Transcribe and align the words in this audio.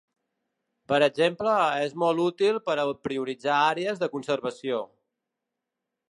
Per 0.91 0.99
exemple, 1.07 1.51
és 1.89 1.93
molt 2.03 2.23
útil 2.23 2.57
per 2.69 2.77
a 2.83 2.85
prioritzar 3.09 3.59
àrees 3.67 4.01
de 4.05 4.09
conservació. 4.15 4.81